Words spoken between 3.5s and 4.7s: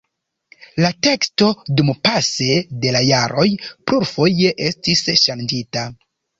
plurfoje